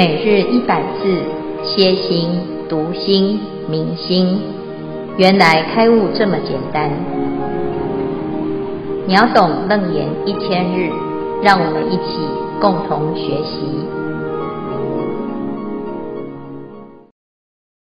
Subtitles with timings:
[0.00, 1.22] 每日一百字，
[1.62, 2.30] 歇心、
[2.70, 4.40] 读心、明心，
[5.18, 6.90] 原来开悟这么简单。
[9.06, 10.88] 秒懂楞严一千日，
[11.42, 12.16] 让我们一起
[12.62, 13.60] 共同学习。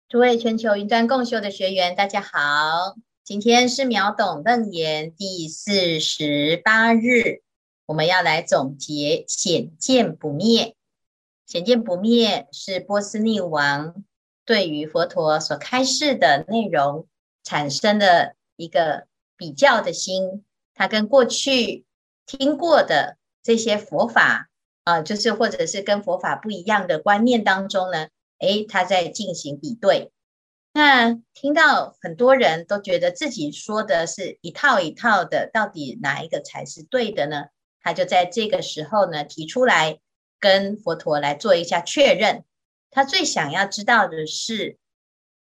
[0.09, 7.43] 诸位全球云端共修的学员，大家好，今天是秒懂楞严第四十八日，
[7.85, 10.77] 我们要来总结显见不灭。
[11.51, 14.05] 显见不灭是波斯匿王
[14.45, 17.09] 对于佛陀所开示的内容
[17.43, 21.85] 产生的一个比较的心，他跟过去
[22.25, 24.49] 听过的这些佛法
[24.85, 28.07] 啊、就是或者是跟佛法不一样的观念当中呢，
[28.39, 30.13] 诶，他在进行比对。
[30.73, 37.47] 那听到很多人都觉得自己说的是一套一套的，到底哪一个才是对的呢？
[37.83, 39.99] 他就在这个时候呢提出来。
[40.41, 42.45] 跟佛陀来做一下确认，
[42.91, 44.79] 他最想要知道的是，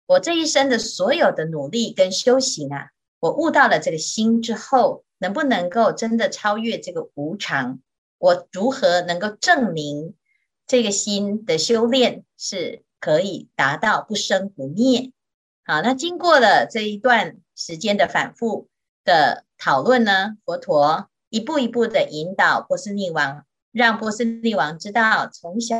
[0.08, 7.82] 我这一生的所有的努力跟修行啊，我悟到了这个心之后，能不能够真的超越这个无常？
[8.18, 10.16] 我如何能够证明
[10.66, 15.12] 这个心的修炼是可以达到不生不灭？
[15.66, 18.70] 好，那经过了这一段时间的反复
[19.04, 23.46] 的讨论呢，佛陀一步一步的引导波斯匿王。
[23.76, 25.76] 让波斯匿王知道，从小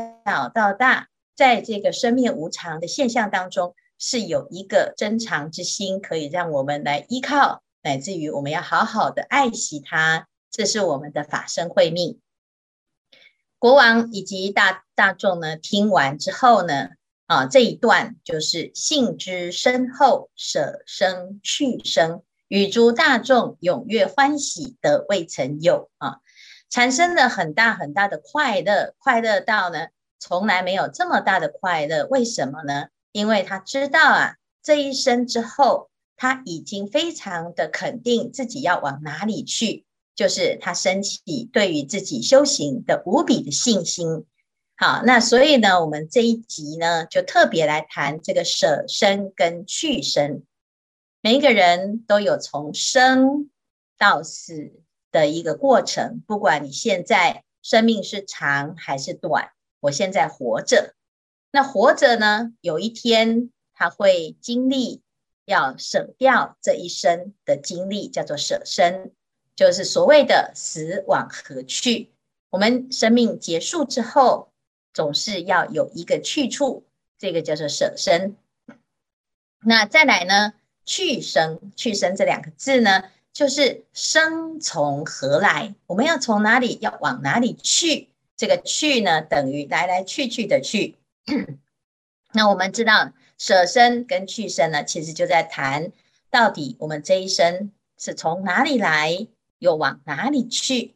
[0.54, 10.28] 到大，在这个生命无常的现象当中，是有一个珍藏之心，可以让我们来依靠，乃至于我们要好好的爱惜它。
[10.50, 12.20] 这是我们的法身慧命。
[13.58, 16.90] 国王以及大大众呢，听完之后呢，
[17.24, 26.20] 啊，这一段就是信之深厚，舍生去生，与诸大众踊跃欢喜，得未曾有啊。
[26.68, 29.88] 产生了很大很大的快乐，快乐到呢，
[30.18, 32.06] 从来没有这么大的快乐。
[32.06, 32.88] 为什么呢？
[33.12, 44.26] 因为他知道啊，这一生之后，他已经非常的肯定自己要往哪里去，就是他升起对于自己修行的无比的信心。
[44.76, 50.42] 好，那所以呢，我们这一集呢，就特别来谈这个舍生跟去生。
[51.22, 53.50] 每一个人都有从生
[53.96, 54.72] 到死。
[55.16, 60.94] 的一个过程，不管你现在生命是长还是短，我现在活着，
[61.50, 65.00] 那活着呢，有一天他会经历
[65.46, 69.10] 要舍掉这一生的经历，叫做舍生，
[69.54, 72.12] 就是所谓的死往何去。
[72.50, 74.52] 我们生命结束之后，
[74.92, 76.84] 总是要有一个去处，
[77.16, 78.36] 这个叫做舍生。
[79.64, 80.52] 那再来呢，
[80.84, 83.04] 去生，去生这两个字呢？
[83.36, 85.74] 就是生从何来？
[85.86, 86.78] 我们要从哪里？
[86.80, 88.08] 要往哪里去？
[88.34, 90.96] 这个去呢，等于来来去去的去。
[92.32, 95.92] 那我们知道舍生跟去生呢，其实就在谈
[96.30, 99.26] 到底我们这一生是从哪里来，
[99.58, 100.94] 又往哪里去？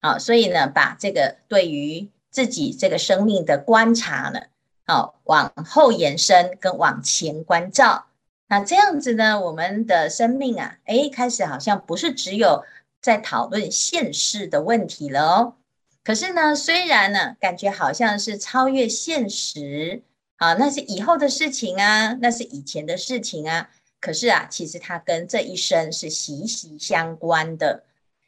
[0.00, 4.42] 好，所以呢，把这个对于自己这个生命的观察呢，
[4.86, 8.06] 好，往后延伸跟往前关照。
[8.50, 12.64] 那这样子呢，我们的生命啊，诶，开始好像不是只有
[13.00, 15.54] 在讨论现世的问题了哦。
[16.02, 20.02] 可是呢，虽然呢，感觉好像是超越现实
[20.38, 23.70] 啊，那是以后的事情啊，那是以前的事情啊。
[24.00, 27.84] 可是啊，其实它跟这一生是息息相关的，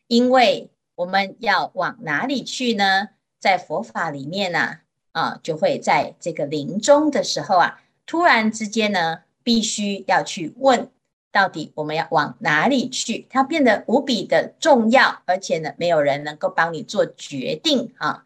[0.06, 3.08] 因为我们要往哪里去呢？
[3.40, 4.78] 在佛法里面呢，
[5.10, 9.22] 啊，就会在这个临终的时候啊，突然之间呢。
[9.42, 10.91] 必须要去问，
[11.30, 13.26] 到底我们要往哪里去？
[13.30, 18.25] 它变得无比的重要，而且呢，没有人能够帮你做决定啊。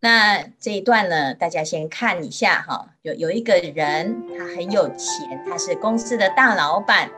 [0.00, 2.90] 那这一段呢，大家先看一下哈。
[3.02, 7.10] 有有一个人，他很有钱，他是公司的大老板，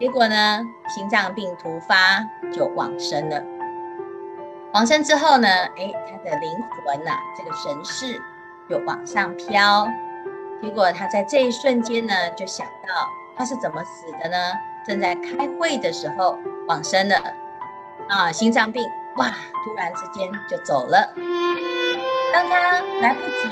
[0.00, 3.44] 结果呢，心脏病突发就往生了。
[4.72, 6.50] 往生之后呢，诶，他的灵
[6.84, 8.20] 魂呐、啊，这个神识
[8.68, 9.86] 就往上飘。
[10.62, 14.36] 结果他在这一瞬间呢，就想到他是怎么死的呢？
[14.86, 16.38] 正在开会的时候
[16.68, 17.16] 往生了，
[18.08, 18.82] 啊，心脏病，
[19.16, 19.26] 哇，
[19.64, 21.12] 突然之间就走了。
[22.32, 23.48] 当他来不及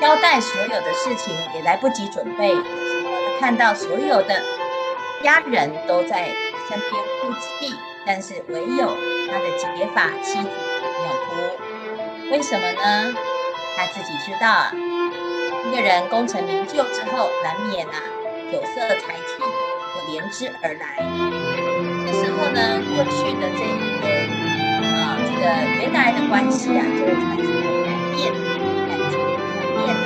[0.00, 4.42] 交代所有的事情，也来不及准备，他看到所有的
[5.22, 6.26] 家人都在
[6.68, 6.90] 身边
[7.20, 7.74] 哭泣，
[8.06, 8.96] 但是唯有
[9.30, 12.30] 他的结发妻子没有哭。
[12.30, 13.14] 为什么呢？
[13.74, 14.72] 他自己知道啊。
[15.64, 17.94] 一个人功成名就之后，难免啊，
[18.50, 20.84] 酒色财气就连之而来。
[22.04, 24.04] 这时候呢，过去的这一些
[24.84, 25.42] 啊，这个
[25.80, 27.46] 原来的关系啊，就会产生
[27.84, 28.20] 改变，
[28.88, 29.14] 感情
[29.78, 30.04] 变了，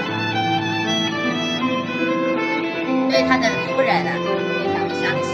[3.11, 5.29] 所以他的夫人啊非常的伤心，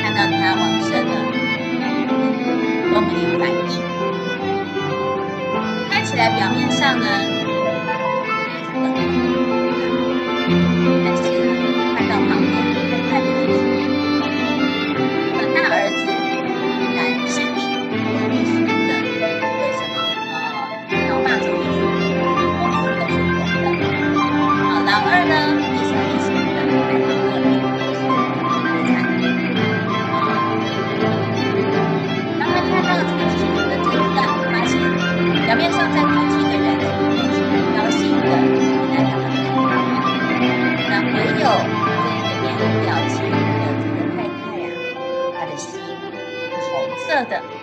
[0.00, 1.12] 看到他往生了
[2.94, 3.76] 都没有反应，
[5.90, 7.37] 看起来表面上呢。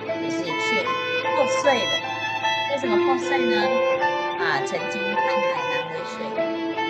[0.03, 0.83] 的，可是却
[1.35, 1.93] 破碎了。
[2.71, 3.55] 为什么破碎呢？
[4.37, 6.17] 啊，曾经沧海难为水，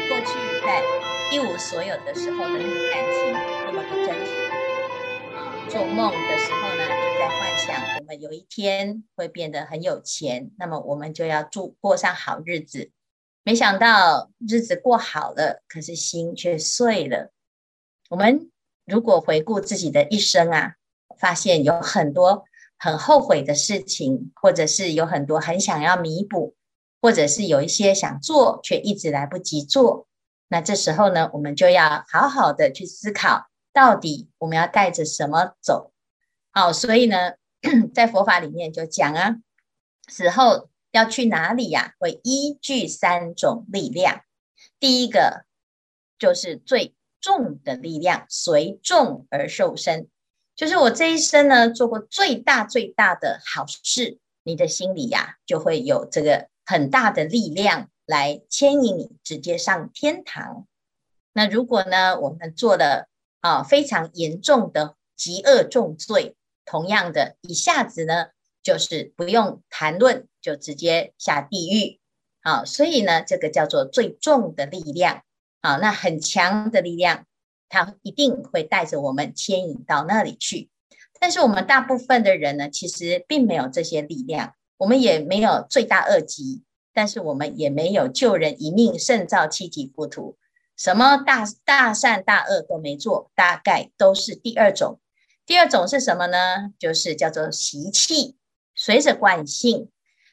[0.09, 0.31] 过去
[0.65, 0.81] 在
[1.31, 3.33] 一无所有的时候的那个感情
[3.65, 4.31] 那么的真实。
[5.35, 12.91] 啊，做梦的时候呢，就在幻想我们有一天会变得很有钱，那么我们就要住过上好日子。
[13.43, 17.31] 没想到日子过好了，可是心却碎了。
[18.09, 18.49] 我们
[18.85, 20.75] 如果回顾自己的一生啊，
[21.19, 22.45] 发现有很多。
[22.85, 26.53] 很后悔的事情，或者是有很多很想要弥补，
[27.01, 30.07] 或者是有一些想做却一直来不及做。
[30.49, 35.93] 那这时候呢，我们就要好好的去思考，到底我们要带着什么走。
[36.51, 37.33] 好，所以呢，
[37.91, 39.37] 在佛法里面就讲啊，
[40.07, 41.95] 死后要去哪里呀？
[41.97, 44.21] 会依据三种力量。
[44.79, 45.45] 第一个
[46.19, 50.07] 就是最重的力量，随众而受身。
[50.55, 60.65] 就是我这一生呢，做过最大最大的好事，你的心里呀，就会有这个很大的力量来牵引你直接上天堂。
[61.33, 63.07] 那如果呢，我们做了
[63.41, 68.27] 啊非常严重的极恶重罪，同样的一下子呢，
[68.63, 71.99] 就是不用谈论，就直接下地狱。
[72.41, 75.23] 好，所以呢，这个叫做最重的力量。
[75.61, 77.25] 好，那很强的力量。
[77.69, 80.69] 他一定会带着我们牵引到那里去，
[81.19, 86.63] 但是我们大部分的人呢，其实并没有这些力量，我们也没有罪大恶极，
[86.93, 90.37] 但是我们也没有救人一命胜造七级浮屠，
[90.77, 94.99] 什么大大善大恶都没做，大概都是第二种。
[95.45, 96.73] 第二种是什么呢？
[96.79, 98.35] 就是叫做习气，
[98.75, 99.89] 随着惯性，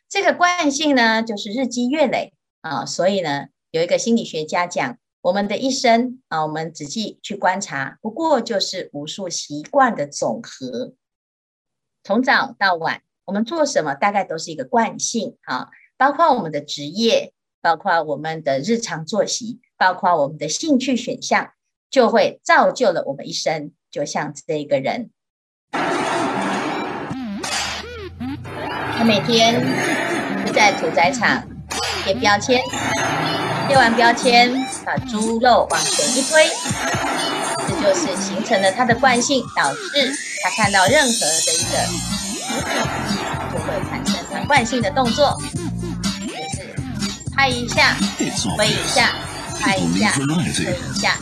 [0.08, 4.98] 这个惯性呢，就是日积月累啊，所以呢，有一个心理学家讲。
[5.22, 10.94] 我们的一生啊，我们仔细去观察，不过就是无数习惯的总和。
[12.02, 15.68] 从早到晚，我们做什么，大概都是一个惯性啊。
[15.96, 21.52] 包括我们的职业，包括我们的日常作息，包括我们的兴趣选项，
[21.88, 23.70] 就会造就了我们一生。
[23.92, 25.10] 就像这一个人，
[25.70, 25.78] 他
[29.06, 29.54] 每天
[30.44, 31.46] 就在屠宰场
[32.02, 32.60] 贴标签，
[33.68, 34.61] 贴完标签。
[34.84, 36.48] 把猪肉往前一推，
[37.68, 40.12] 这就是形成了它的惯性，导致
[40.42, 42.60] 他看到任何的一个物
[43.08, 43.18] 体，
[43.52, 45.40] 就会产生它惯性的动作，
[46.20, 46.74] 就是
[47.34, 47.96] 拍一下，
[48.58, 49.14] 挥一下，
[49.60, 51.16] 拍一下，挥一下。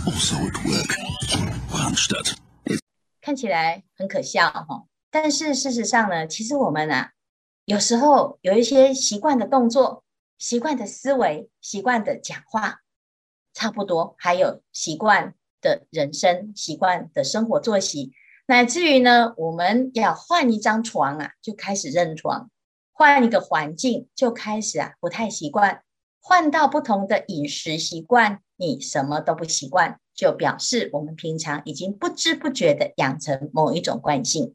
[3.20, 7.10] 看起来很可笑哈，但是事实上呢，其实我们啊，
[7.66, 10.02] 有时候有一些习惯的动作、
[10.38, 12.78] 习惯的思维、习惯的讲话。
[13.60, 18.10] 差不多，还有习惯的人生、习惯的生活作息，
[18.46, 22.48] 乃至于呢，我们要换一张床啊，就开始认床；
[22.90, 25.82] 换一个环境，就开始啊不太习惯；
[26.22, 34.54] 换到不同的饮食习惯，你什么都不习惯，就表示我们平常已经不知不觉的养成某一种惯性。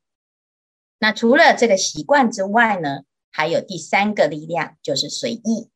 [0.97, 5.69] 那除了这个习惯之外呢，还有第三个力量，就是随意。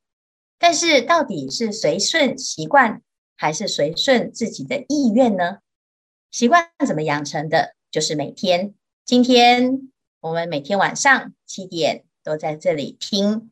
[0.57, 3.03] 但是到底是随顺习惯，
[3.41, 5.59] 还是随顺自己的意愿呢？
[6.29, 7.73] 习惯怎么养成的？
[7.89, 8.73] 就是每天，
[9.05, 13.35] 今天我们每天晚上七点都在这里听《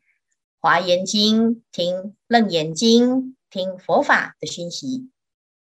[0.60, 1.96] 华严经》、听
[2.27, 3.15] 《楞严经》、
[3.50, 5.10] 听佛法的讯息。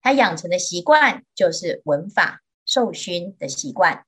[0.02, 4.06] 他养成的习惯就是闻法受熏的习惯。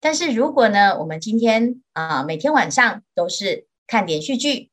[0.00, 4.72] 但是如果呢，我们今天啊，每天晚上都是看连续剧，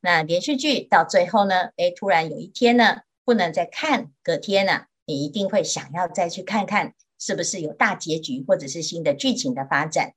[0.00, 3.02] 那连续剧到最后呢，诶，突然有一天呢。
[3.24, 10.14] 不能再看，隔天呢、你一定会想要再去看看，是不是有大结局或者是新的剧情的发展。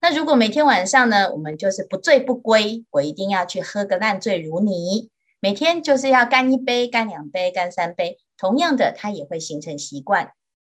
[0.00, 10.32] 那如果每天晚上呢，我们就是不醉不归，我一定要去喝个烂醉如泥，每天就是要干一杯、干两杯、干三杯，同样的，它也会形成习惯。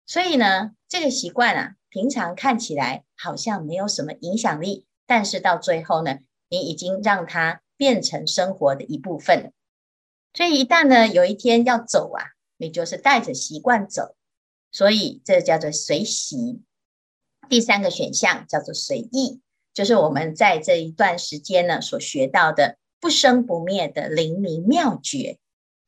[0.06, 9.54] 所以呢，这个习惯啊，平常看起来好像没有什么影响力，但是到最后呢，你已经让它变成生活的一部分。
[10.34, 12.24] 所以一旦呢，有一天要走啊，
[12.58, 14.16] 你就是带着习惯走，
[14.72, 16.62] 所以这叫做随习。
[17.50, 19.42] 第三个选项叫做随意，
[19.74, 22.78] 就是我们在这一段时间呢所学到的。
[23.00, 25.38] 不生不灭的灵明妙觉，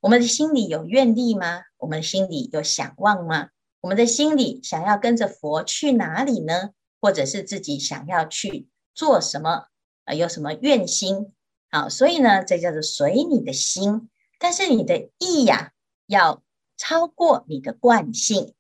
[0.02, 1.62] 我们的心里有愿力吗？
[1.78, 3.52] 我们的心里有想望吗？
[3.80, 6.72] 我们的心里想要跟着佛去哪里呢？
[7.00, 9.68] 或者是自己想要去做什么？
[10.04, 11.32] 啊，有什么愿心？
[11.72, 15.72] 好，所以呢，这叫做随你的心，但是你的意呀，
[16.08, 16.44] 要
[16.77, 18.54] 超过你的惯性。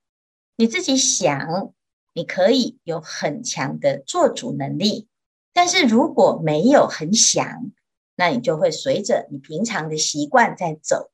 [0.55, 1.73] 你自己想，
[2.13, 5.07] 你可以有很强的做主能力，
[5.53, 7.71] 但是如果没有很想。
[8.17, 11.11] 那你就会随着你平常的习惯在走，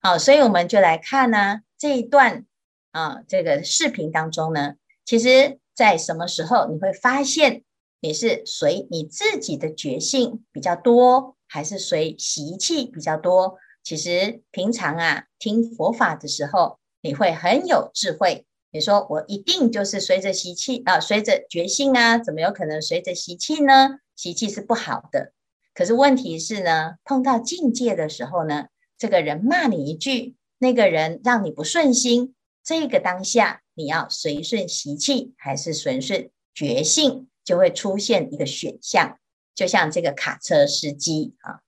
[0.00, 2.44] 好，所以我们就来看呢这一段
[2.90, 4.74] 啊这个视频当中呢，
[5.04, 7.62] 其实在什么时候你会发现
[8.00, 13.58] 你是随你自己的觉性比较多，还是随习气比较多？
[13.90, 18.46] 其实平常啊听佛法的时候，你会很有智慧。
[18.70, 23.98] 你说我一定就是随着习气啊，随着觉性啊，怎么有可能随着习气呢？
[24.14, 25.32] 习气是不好的。
[25.74, 39.18] 可是问题是呢，碰到境界的时候呢，这个人骂你一句，那个人让你不顺心，这个当下你要随顺习气还是随顺觉性，就会出现一个选项，
[39.52, 41.58] 就像这个卡车司机啊，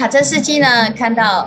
[0.00, 1.46] 卡车司机呢，看到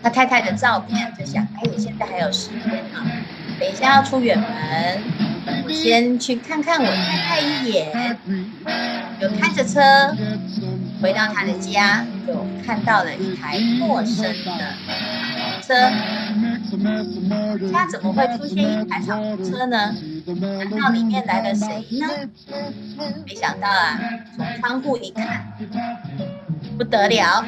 [0.00, 3.02] 他太太的照片，就想，哎，现在还有时间啊，
[3.58, 4.46] 等一下要出远门。
[5.64, 8.16] 我先去看看我太太一眼，
[9.20, 9.80] 就开着车
[11.02, 14.32] 回到他的家，就看到了一台陌生的
[15.60, 15.74] 车。
[17.72, 19.92] 家怎么会出现一台敞篷车呢？
[20.26, 21.66] 难道里面来了谁
[21.98, 22.06] 呢？
[23.26, 23.98] 没想到啊，
[24.36, 25.52] 从窗户一看，
[26.78, 27.44] 不得了，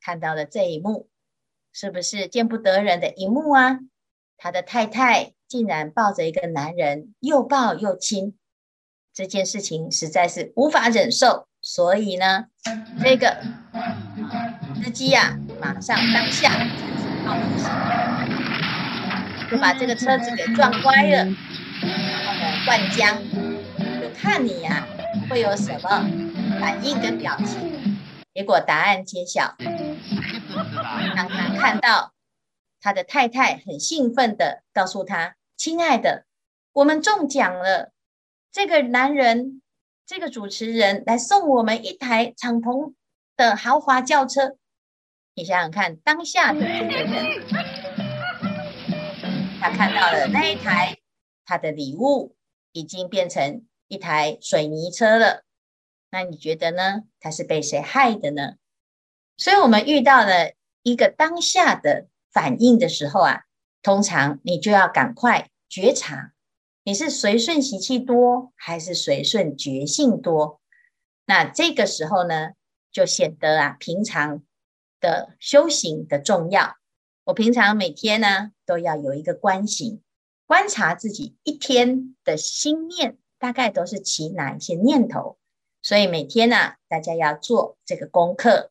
[0.00, 1.08] 看到了这一幕，
[1.72, 3.78] 是不是见不得人的一幕啊？
[4.36, 5.34] 他的太太。
[5.52, 8.38] 竟然抱着一个男人，又抱又亲，
[9.12, 11.46] 这件事情实在是无法忍受。
[11.60, 12.46] 所以呢，
[13.02, 13.36] 这个
[14.82, 16.50] 司机呀，马上当下
[19.50, 21.16] 就把这个车子给撞歪了，
[21.82, 23.18] 然后呢，灌浆，
[24.00, 26.08] 就看你呀、啊、会有什么
[26.58, 27.71] 反应跟表情。
[28.34, 29.56] 结果答案揭晓，
[31.14, 32.14] 当他看到
[32.80, 35.36] 他的太太很兴奋的告诉他。
[35.56, 36.24] 亲爱的，
[36.72, 37.92] 我们中奖了！
[38.50, 39.62] 这个男人，
[40.06, 42.94] 这个主持人来送我们一台敞篷
[43.36, 44.56] 的豪华轿车。
[45.34, 47.46] 你想想看，当下的这个人，
[49.60, 50.98] 他看到了那一台
[51.44, 52.34] 他的礼物
[52.72, 55.44] 已经变成一台水泥车了。
[56.12, 57.04] 那你觉得呢？
[57.18, 58.52] 他是被谁害的呢？
[59.36, 60.52] 所以，我们遇到了
[60.82, 63.44] 一个当下的反应的时候啊，
[63.82, 65.48] 通常你就要赶快。
[65.70, 66.34] 觉察，
[66.84, 70.60] 你是随顺习气多，还是随顺觉性多？
[71.24, 72.50] 那这个时候呢，
[72.90, 74.42] 就显得啊，平常
[75.00, 76.76] 的修行的重要。
[77.24, 80.02] 我平常每天呢，都要有一个观行，
[80.46, 85.38] 观察自己一天的心念，大概都是起哪一些念头。
[85.82, 88.70] 所以每天呢，大家要做这个功课。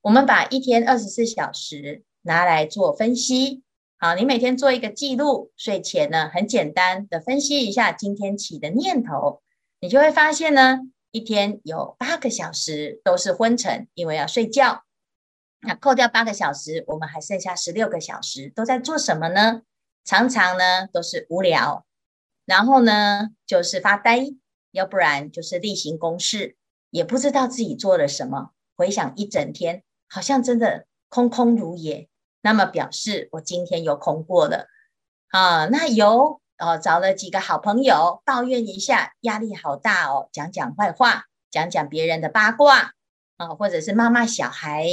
[0.00, 3.62] 我们把一天二十四小时拿来做分析。
[3.98, 9.42] 好，你每天做一个记录，睡前呢，很简单的分析一下今天起的念头，
[9.80, 14.84] 你就会发现呢，一天有八个小时都是昏沉，因为要睡觉。
[15.60, 19.62] 那扣掉八个小时，我们还剩下十六个小时都在做什么呢？
[20.04, 21.84] 常常呢都是无聊，
[22.44, 24.26] 然后呢就是发呆，
[24.76, 26.54] 要不然就是例行公事，
[26.90, 28.50] 也不知道自己做了什么。
[28.76, 32.08] 回想一整天，好像真的空空如也。
[32.42, 34.66] 那么表示我今天有空过了
[35.28, 42.92] 啊，那有哦，找了几个好朋友抱怨一下，压力好大哦，讲讲坏话，讲讲别人的八卦
[43.38, 44.86] 啊，或者是骂骂小孩，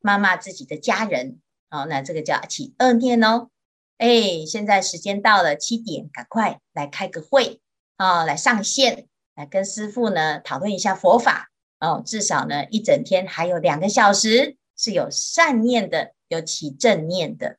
[0.00, 1.40] 骂骂自己的家人，
[1.70, 3.50] 哦，那这个叫起恶念哦。
[3.98, 7.60] 哎，现在时间到了七点，赶快来开个会
[7.96, 9.06] 啊，来上线，
[9.38, 16.12] 来跟师父呢讨论一下佛法哦，至少呢一整天还有两个小时是有善念的。
[16.30, 17.56] 有起正念的，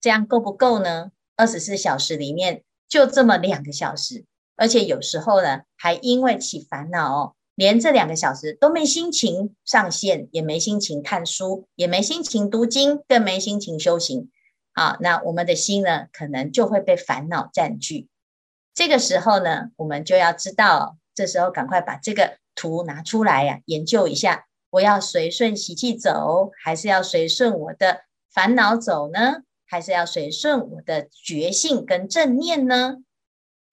[0.00, 1.12] 这样够不够呢？
[1.36, 4.24] 二十四小时里面就这么两个小时，
[4.56, 14.28] 而且有时候呢，还因为起烦恼哦，连这两个小时都没心情上线，也没心情看书，也没心情读经，更没心情修行。
[14.72, 18.08] 啊，那我们的心呢，可能就会被烦恼占据。
[18.74, 29.42] 这个时候呢，我们就要知道，这时候赶快把这个图拿出来呀、研究一下，我要随顺习气走，还是要随顺我的烦恼走呢？
[29.66, 32.96] 还是要随顺我的觉性跟正念呢？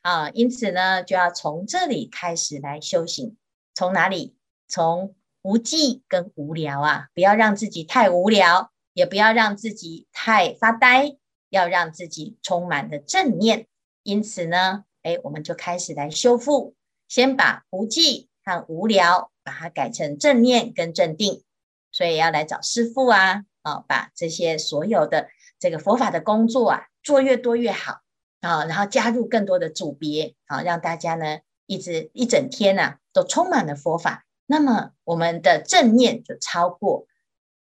[0.01, 3.37] 啊，因此呢，就要从这里开始来修行。
[3.73, 4.35] 从哪里？
[4.67, 8.71] 从无记跟无聊啊，不要让自己太无聊。
[8.93, 11.15] 也不要让自己太发呆，
[11.49, 13.67] 要让自己充满的正念。
[14.03, 16.75] 因此呢，哎，我们就开始来修复，
[17.07, 21.43] 先把无记和无聊，把它改成正念跟正定。
[21.91, 25.29] 所以要来找师父啊，啊，把这些所有的
[25.59, 28.01] 这个佛法的工作啊，做越多越好
[28.41, 34.25] 啊，然后加入更多的组别啊，让大家呢一直一整天呐，啊，都充满了佛法。
[34.45, 37.07] 那么我们的正念就超过。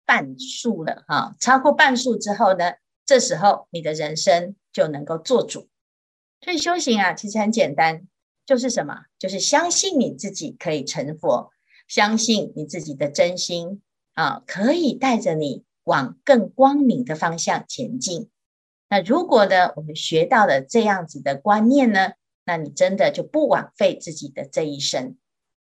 [0.06, 2.72] 半数了哈，超过半数之后呢，
[3.06, 5.68] 这时候你的人生就能够做主。
[6.40, 8.06] 所以修行啊，其实很简单，
[8.46, 9.02] 就是什么？
[9.18, 11.50] 就是相信你自己可以成佛，
[11.86, 13.82] 相信你自己的真心
[14.14, 18.30] 啊，可以带着你往更光明的方向前进。
[18.88, 22.12] 那如果呢，我们学到了这样子的观念呢，
[22.44, 25.16] 那你真的就不枉费自己的这一生。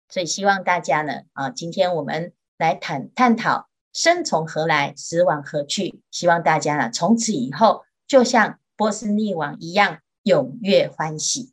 [0.08, 3.68] 所以希望大家呢，啊，今天我们来谈探讨。
[3.92, 6.02] 生从何来，死往何去？
[6.10, 11.52] 希望大家呢，从此以后就像波斯匿王一样，踊跃欢喜。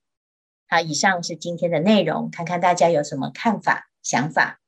[0.67, 4.59] 好，以上是今天的内容，看看大家有什么看法、想法。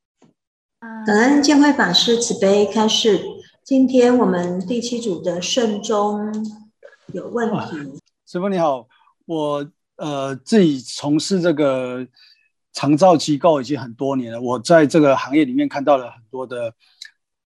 [1.04, 3.20] 感恩见慧法师慈悲开示。
[3.64, 6.32] 今天我们第七组的圣宗
[7.12, 8.00] 有问题。
[8.24, 8.86] 师傅你好，
[9.24, 12.06] 我呃自己从事这个
[12.72, 16.72] 长照机构已经很多年了，我在这个行业里面看到了很多的。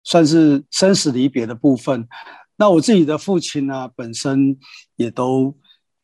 [0.04, 2.08] 算是生死离别的部分。
[2.56, 4.58] 那我自己的父亲呢，本身
[4.96, 5.54] 也都，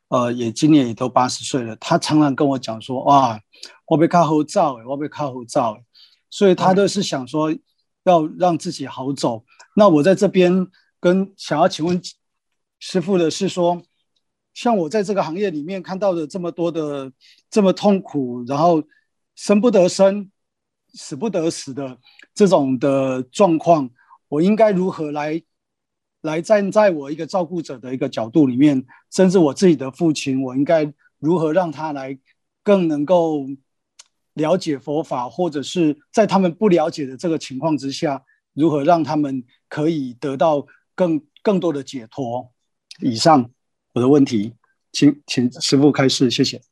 [0.09, 1.75] 呃，也今年也都八十岁了。
[1.77, 3.41] 他常常跟我讲说：“哇，
[3.87, 5.77] 我被靠后照，我被靠后照。”
[6.31, 7.55] 所以他都是想说
[8.05, 9.39] 要让自己好走。
[9.39, 9.45] 嗯、
[9.77, 10.67] 那我在这边
[11.01, 12.01] 跟想要请问
[12.79, 13.83] 师傅的是说，
[14.53, 17.11] 像我在这个行业里面看到的这么多的
[17.51, 18.83] 这么痛苦，然后
[19.35, 20.31] 生不得生，
[20.93, 21.99] 死不得死的。
[22.35, 23.89] 这种的状况，
[24.29, 25.41] 我应该如何来
[26.25, 32.19] 来站在我一个照顾者的一个角度里面，甚至我自己的父亲，我应该如何让他来
[32.63, 33.47] 更能够
[34.33, 42.51] 了解佛法，或者是在他们不了解的这个情况之下，如何让他们可以得到更更多的解脱？
[43.01, 43.51] 以上
[43.93, 44.55] 我的问题，
[44.93, 46.63] 请请师父开示，谢谢。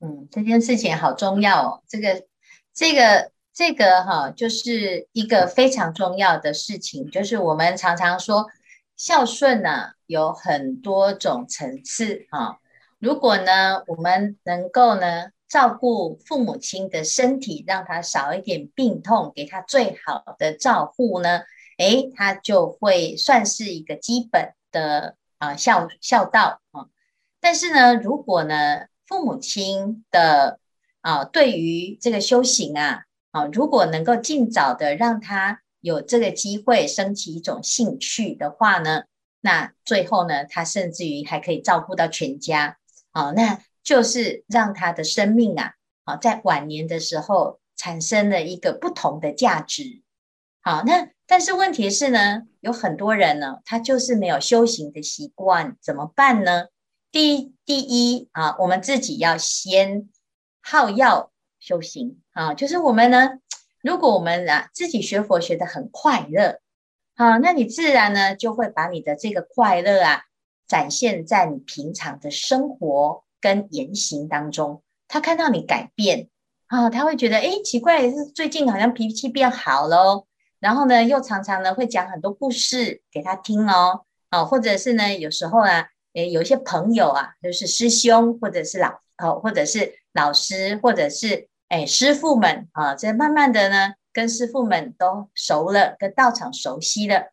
[0.00, 2.26] 嗯，这件事情好重要哦，这个
[2.74, 3.30] 这个。
[3.58, 8.46] 这个哈，就是一个非常重要的事情，就是我们常常说
[8.96, 12.58] 孝顺呢，有很多种层次哈。
[12.98, 21.42] 如果呢，我们能够呢照顾父母亲的身体，让他少一点病痛，给他最好的照护呢，
[21.76, 26.86] 诶，他就会算是一个基本的啊孝孝道啊。
[27.38, 30.58] 但是呢，如果呢，父母亲的
[31.02, 39.04] 啊对于这个修行啊，啊，如果能够尽早的让他有这个机会升起一种兴趣的话呢，
[39.40, 42.76] 那最后呢，他甚至于还可以照顾到全家。
[43.12, 50.02] 啊，那就是让他的生命啊，啊，在晚年的时候产生了一个不同的价值。
[50.60, 56.66] 好，那但是问题是呢，有很多人呢，他就是没有修行的习惯，怎么办呢？
[57.12, 60.08] 第一，第一啊，我们自己要先
[60.60, 61.30] 好药。
[61.58, 63.38] 修行啊，就是我们呢，
[63.86, 66.58] 如果我们啊自己学佛学得很快乐，
[67.14, 70.22] 啊，那你自然呢就会把你的这个快乐啊
[70.66, 74.82] 展现在你平常的生活跟言行当中。
[75.06, 76.28] 他看到你改变
[76.66, 80.26] 啊，他会觉得诶，奇怪，是最近好像脾气变好喽。
[80.58, 91.48] 然后呢，又常常呢会讲很多故事给他听哦，啊，或者是呢有时候啊，诶，有一些朋友啊，就是师兄或者是老哦，或者是老师，或者是。
[91.68, 97.32] 哎，师傅们啊，这慢慢的呢，跟师傅们都熟了，跟道场熟悉了。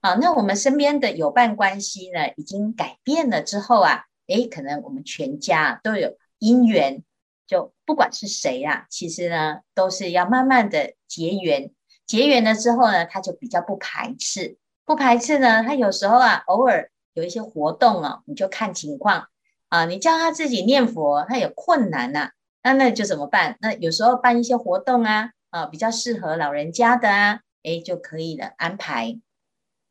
[0.00, 7.02] 好，那我们身边的友伴关系呢，已经改变了之后啊，哎，可能我们全家都有因缘，
[7.46, 11.70] 就不管是谁啊，其实呢，都是要慢慢的结缘。
[12.06, 19.28] 结缘了之后呢，他就比较不排斥，不排斥呢，他有时候啊，偶尔有一些活动啊，你就看情况
[19.68, 22.30] 啊，你叫他自己念佛，他有困难呐、啊。
[22.64, 23.58] 那那就怎么办？
[23.60, 29.20] 那有时候办一些活动啊，啊，比较适合老人家的啊，哎，就可以了安排。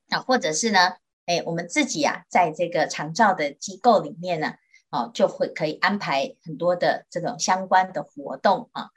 [0.09, 0.93] 啊，或者是呢，
[1.27, 4.55] 哎，我们自己啊，在这个长照的机构里面呢，
[4.89, 8.89] 哦，就会可以安排很多的这种相关的活动啊。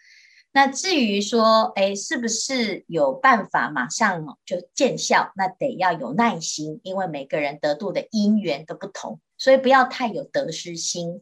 [0.52, 5.32] 那至于说，哎，是不是有办法马上就见效？
[5.36, 11.20] 那得要有耐心，因为每个人得度的因缘都不同，所以不要太有得失心。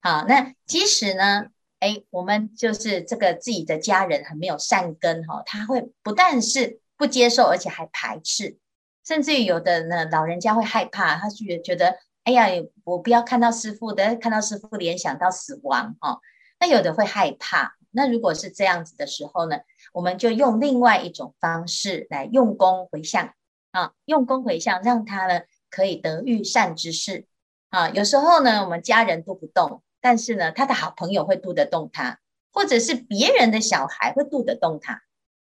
[0.00, 1.46] 好，那即使呢，
[1.80, 8.58] 哎，我们就是这个自己的家人很没有善根哈，他会不但是不接受，而且还排斥，
[9.04, 12.46] 甚至于有的呢，老人家会害怕，他就觉得，哎呀，
[12.84, 16.20] 我不要看到师父的，看到师父联想到死亡哦。
[16.58, 17.76] 那有的会害怕。
[17.90, 19.58] 那如果是这样子的时候呢，
[19.92, 23.32] 我们就用另外一种方式来用功回向
[23.70, 27.26] 啊，用功回向，让他呢可以得遇善知识
[27.70, 27.88] 啊。
[27.90, 32.20] 有时候呢，我们家人都不动，但是呢，他的好朋友会度得动他，
[32.52, 35.02] 或者是别人的小孩会度得动他，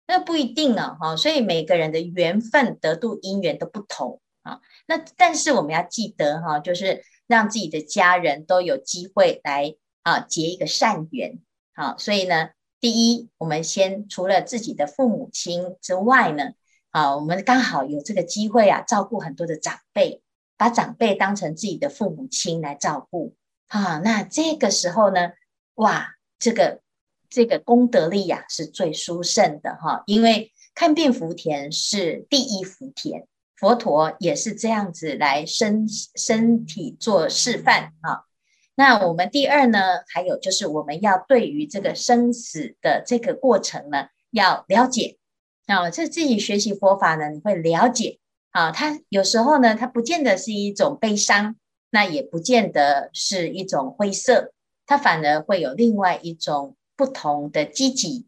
[0.05, 0.95] 那不一定啊。
[1.01, 4.61] 哈，所以每个人的缘分得度因缘都不同啊。
[4.85, 11.39] 那但是我们要记得哈，就是让自己的家人都有机会来啊结一个善缘。
[11.73, 16.51] 好，所以呢，第一，我们先除了自己的父母亲之外呢，
[16.91, 20.21] 啊，我们刚好有这个机会啊，照顾很多的长辈，
[20.57, 23.33] 把长辈当成自己的父母亲来照顾，
[23.67, 25.31] 啊，那这个时候呢，
[25.75, 26.81] 哇，这个
[27.29, 38.25] 这个功德力呀，是最殊胜的哈，因为看病福田是第一福田，佛陀也是这样子来身身体做示范啊。
[38.75, 45.17] 那我们第二呢，还有就是我们要对于这个生死的这个过程呢，要了解。
[45.65, 48.19] 啊，这自己学习佛法呢，你会了解
[48.51, 48.71] 啊。
[48.71, 51.55] 它有时候呢，它不见得是一种悲伤，
[51.93, 54.51] 那也不见得是一种灰色，
[54.87, 58.25] 它反而会有另外一种不同的积极。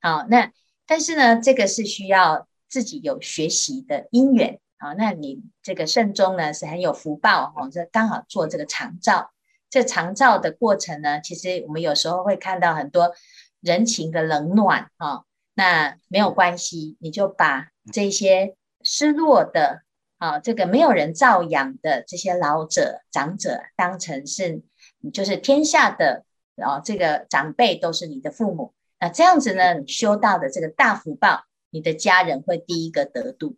[0.00, 0.52] 好，那
[0.86, 4.60] 但是呢，这个是需要自己有学习的因缘。
[4.78, 9.32] 好，那你这个圣宗呢是很有福报哦，这刚好做这个长照。
[9.68, 13.12] 这长照的过程呢，其实我们有时候会看到很多
[13.60, 15.24] 人情的冷暖啊、哦。
[15.54, 18.54] 那没有关系，你就把这些
[18.84, 19.82] 失落的
[20.18, 24.62] 啊，这个没有人照养的这些老者长者，当成是
[25.00, 26.24] 你就是天下的
[26.56, 28.74] 啊，这个长辈都是你的父母。
[29.00, 33.56] 那这样子呢，你修到的这个大福报，你的家人会第一个得度。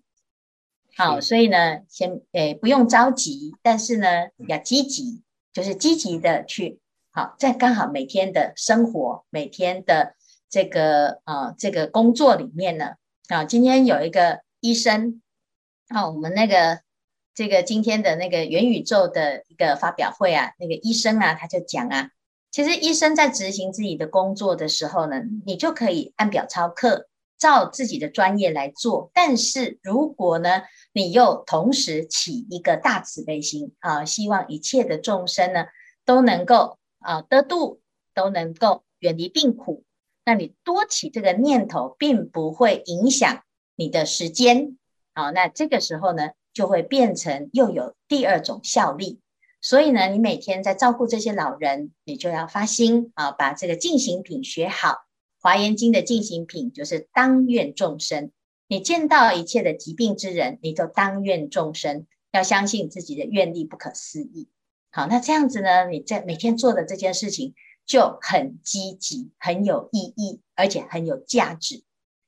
[0.96, 4.06] 好，所以呢，先诶不用着急，但是呢
[4.48, 5.22] 要积极。
[5.52, 6.78] 就是积极的去
[7.10, 10.14] 好，在刚好每天的生活，每天的
[10.48, 12.92] 这个呃这个工作里面呢，
[13.26, 15.20] 啊，今天有一个医生，
[15.90, 16.82] 啊，我们那个
[17.34, 22.10] 这个今天的那个元宇宙的一个发表会啊，那个医生啊，他就讲啊，
[22.52, 35.66] 其实医生在执行自己的工作的时候呢，你就可以按表操课，照自己的专业来做，但是如果呢，你又同时起一个大慈悲心啊，希望一切的众生呢
[36.04, 37.80] 都能够啊得度，
[38.14, 39.82] 都能够远离病苦。
[40.24, 43.42] 那你多起这个念头，并不会影响
[43.74, 44.76] 你的时间。
[45.14, 49.20] 好，那这个时候呢，就会变成又有第二种效力。
[49.60, 54.88] 所以呢，你每天在照顾这些老人，你就要发心啊，把这个进行品学好。
[55.42, 58.30] 《华严经》的进行品就是当愿众生。
[58.68, 64.48] 你见到一切的疾病之人，你就当愿众生，要相信自己的愿力不可思议。
[64.90, 71.82] 好，那这样子呢，你在每天做的这件事情就很积极、很有意义，而且很有价值。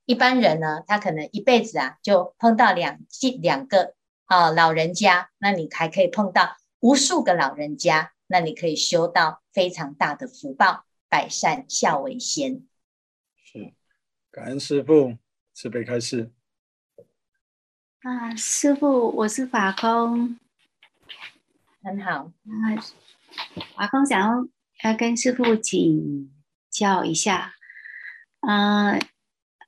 [0.05, 3.01] 一般人呢，他可能一辈子啊，就碰到两
[3.41, 3.95] 两个
[4.27, 12.67] 啊老人家，那你还可以碰到无数个老人家，那你可以修到非常大的福报，百善孝为先。
[13.37, 13.73] 是，
[14.31, 15.17] 感恩师父。
[15.55, 16.33] 慈悲开示
[18.01, 20.38] 啊，师父，我是法空，
[21.83, 22.33] 很好。
[22.47, 22.81] 啊，
[23.77, 24.49] 法空想要
[24.83, 26.35] 要跟师父请
[26.71, 27.53] 教一下，
[28.41, 28.99] 啊，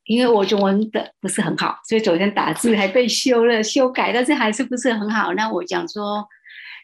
[0.05, 5.33] 因为我中文的不是很好，所以昨天打字还被修了修改，但是还是不是很好。
[5.35, 6.29] 那我讲说，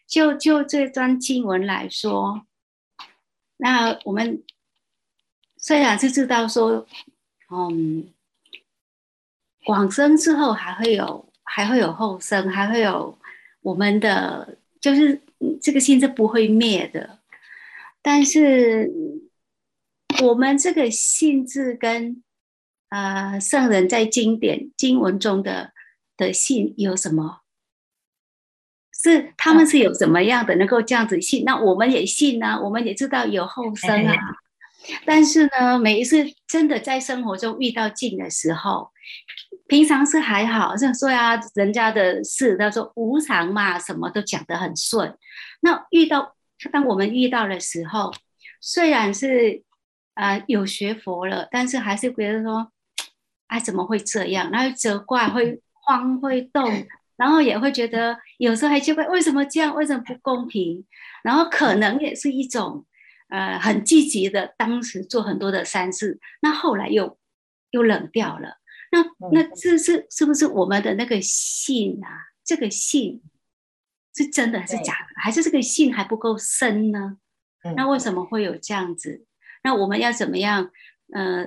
[0.07, 2.41] 就就这段经文来说，
[3.57, 4.43] 那我们
[5.57, 6.85] 虽然是知道说，
[7.51, 8.11] 嗯。
[9.67, 13.15] 往生之后还会有，还会有后生，还会有
[13.61, 15.21] 我们的，就是
[15.61, 17.19] 这个心是不会灭的。
[18.01, 18.91] 但是
[20.23, 22.23] 我们这个性质跟
[22.91, 25.71] 呃圣人在经典经文中的
[26.15, 27.39] 的信有什么？
[28.93, 31.43] 是他们是有什么样的能够这样子信？
[31.43, 34.15] 那我们也信啊，我们也知道有后生啊。
[35.05, 38.91] 但是呢，每一次真的在生活中遇到境的时候，
[39.67, 45.17] 平常是还好，像说呀，人家的事，他说无常嘛，什么都讲得很顺。
[45.61, 46.35] 那遇到
[46.71, 48.11] 当我们遇到的时候，
[48.59, 49.63] 虽然是
[50.15, 52.71] 呃有学佛了，但是还是觉得说，
[53.51, 54.49] 哎，怎么会这样？
[54.51, 56.69] 然后责怪，会慌，会动，
[57.17, 59.75] 然后也会觉得有时候还奇怪，为什么这样？
[59.75, 60.85] 为什么不公平？
[61.23, 62.85] 然后可能也是一种。
[63.33, 67.17] 呃，很积极的，当时做很多的善事，那后来又
[67.69, 68.57] 又冷掉了。
[68.91, 72.09] 那那这是是不是我们的那个信啊？
[72.43, 73.21] 这个信
[74.13, 75.15] 是真的还是假的？
[75.15, 77.15] 还是这个信还不够深呢？
[77.77, 79.23] 那为什么会有这样子？
[79.63, 80.69] 那我们要怎么样？
[81.13, 81.45] 呃，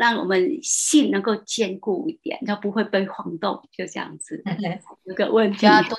[0.00, 4.42] 让我们信能够坚固一点，就不会被晃动，就这样子。
[5.04, 5.96] 有个问题，要多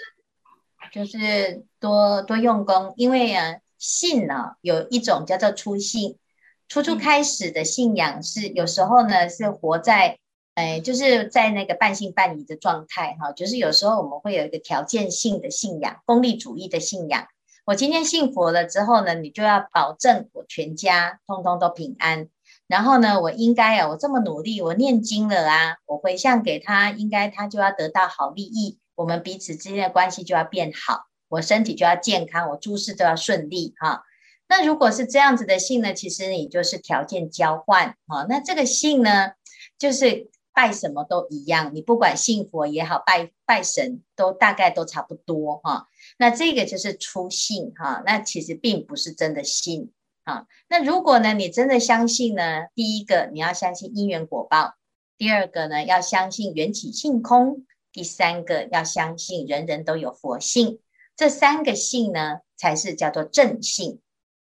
[0.92, 3.58] 就是多多用功，因为啊。
[3.84, 6.20] 信呢，有一种叫做初信，
[6.68, 10.20] 初初开始的信仰是有时候呢是活在，
[10.54, 17.26] 哎，就是在那个半信半疑的状态哈，就是有时候我们会有一个条件性的信仰，功利主义的信仰。
[17.66, 22.28] 我今天信佛了之后呢，你就要保证我全家通通都平安，
[22.72, 31.02] 然后呢，我应该啊，我这么努力，我念经了啊，我回向给他，应该他就要得到好利益，我们彼此之间的关系就要变好。
[31.28, 34.04] 我身体就要健康，我诸事都要顺利哈。
[34.48, 38.26] 那如果是这样子的信呢，其实你就是条件交换哈。
[38.30, 39.32] 那这个信呢，
[39.78, 45.88] 就是拜什么都一样，你不管信佛也好，拜拜神都大概都差不多哈。
[46.18, 48.02] 那这个就是初信哈。
[48.06, 49.92] 那其实并不是真的信
[50.24, 50.46] 啊。
[50.68, 54.76] 那如果呢，你真的相信呢，第一个你要相信因缘果报，
[55.18, 60.80] 第二个呢要相信缘起性空，第三个要相信人人都有佛性。
[61.16, 64.00] 这三个信呢，才是叫做正信。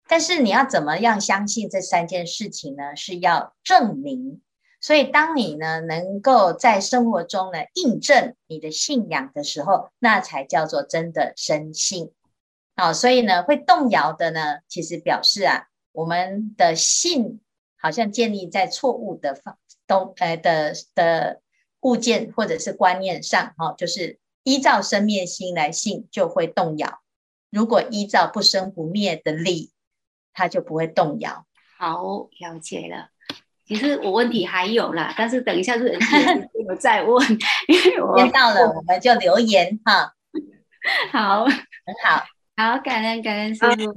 [0.07, 2.95] 但是你要怎么样相信这三件事情呢？
[2.95, 4.43] 是要证明。
[4.81, 12.13] 所以当你呢能够在生活中呢印证你的信仰的时候，那才叫做真的深信。
[12.77, 17.41] 好，所以呢会动摇的呢，其实表示啊，我们的信
[17.77, 21.41] 好像建立在错误的方东呃的的
[21.81, 24.19] 物件或者是观念上，哈，就是。
[24.47, 26.99] 依照生灭心来信，就会动摇；
[27.51, 29.73] 如果依照不生不灭的力，
[30.35, 31.47] 它就不会动摇。
[31.79, 33.09] 好，了解了。
[33.65, 35.99] 其实我问题还有啦，但是等一下是
[36.69, 37.27] 我再问，
[37.69, 40.13] 因为我先到了，我们就留言哈。
[41.11, 41.55] 好，很
[42.05, 43.97] 好，好，感恩感恩师父。